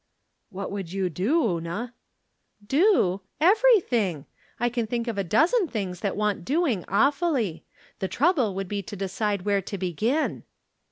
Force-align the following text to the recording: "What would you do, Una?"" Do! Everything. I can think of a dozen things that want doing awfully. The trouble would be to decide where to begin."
"What 0.49 0.71
would 0.71 0.91
you 0.91 1.11
do, 1.11 1.45
Una?"" 1.47 1.93
Do! 2.79 3.21
Everything. 3.39 4.25
I 4.59 4.67
can 4.67 4.87
think 4.87 5.07
of 5.07 5.19
a 5.19 5.23
dozen 5.23 5.67
things 5.67 5.99
that 5.99 6.17
want 6.17 6.43
doing 6.43 6.83
awfully. 6.87 7.65
The 7.99 8.07
trouble 8.07 8.55
would 8.55 8.67
be 8.67 8.81
to 8.81 8.95
decide 8.95 9.43
where 9.43 9.61
to 9.61 9.77
begin." 9.77 10.43